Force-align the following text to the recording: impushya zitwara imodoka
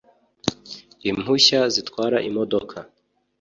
impushya 1.09 1.59
zitwara 1.73 2.17
imodoka 2.29 2.77